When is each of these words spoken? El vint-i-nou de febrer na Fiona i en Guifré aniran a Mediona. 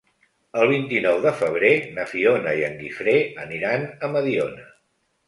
El 0.59 0.69
vint-i-nou 0.69 1.19
de 1.25 1.33
febrer 1.41 1.69
na 1.97 2.05
Fiona 2.13 2.53
i 2.61 2.63
en 2.71 2.79
Guifré 2.79 3.13
aniran 3.45 3.87
a 4.09 4.11
Mediona. 4.17 4.65